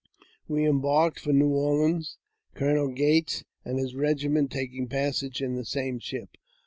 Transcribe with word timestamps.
We 0.47 0.65
embarked 0.67 1.19
for 1.19 1.31
New 1.31 1.49
Orleans, 1.51 2.17
Colonel 2.55 2.87
Gates 2.87 3.43
and 3.63 3.77
his 3.77 3.93
regiment 3.93 4.51
taking 4.51 4.87
passage 4.87 5.43
in 5.43 5.53
the 5.55 5.63
same 5.63 5.99
ship. 5.99 6.37